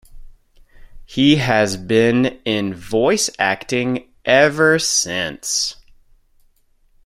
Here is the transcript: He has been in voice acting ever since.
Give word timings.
He 1.05 1.35
has 1.35 1.77
been 1.77 2.41
in 2.43 2.73
voice 2.73 3.29
acting 3.37 4.11
ever 4.25 4.79
since. 4.79 5.75